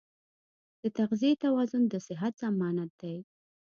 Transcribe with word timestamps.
د 0.81 0.83
تغذیې 0.97 1.31
توازن 1.43 1.83
د 1.89 1.93
صحت 2.07 2.33
ضمانت 2.43 2.91
دی. 3.01 3.15